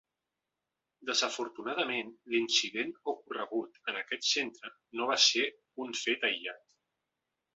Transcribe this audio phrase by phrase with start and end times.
[1.09, 5.47] Desafortunadament, l’incident ocorregut en aquest centre no va ser
[5.85, 6.65] un fet aïllat.